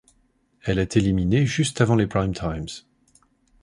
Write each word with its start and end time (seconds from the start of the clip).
Elle 0.63 0.79
est 0.79 0.97
éliminée 0.97 1.45
juste 1.45 1.79
avant 1.79 1.95
les 1.95 2.07
prime 2.07 2.33
times. 2.33 2.65